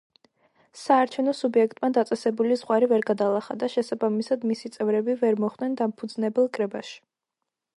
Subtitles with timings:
[0.83, 6.99] საარჩევნო სუბიექტმა დაწესებული ზღვარი ვერ გადალახა და შესაბამისად მისი წევრები ვერ მოხვდნენ დამფუძნებელ კრებაში.